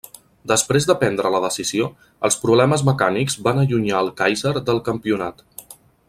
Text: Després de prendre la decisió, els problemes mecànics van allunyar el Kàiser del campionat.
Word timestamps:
Després 0.51 0.87
de 0.91 0.95
prendre 1.01 1.31
la 1.35 1.41
decisió, 1.43 1.89
els 2.29 2.39
problemes 2.47 2.85
mecànics 2.89 3.37
van 3.49 3.63
allunyar 3.65 4.03
el 4.05 4.13
Kàiser 4.23 4.59
del 4.71 4.83
campionat. 4.93 5.45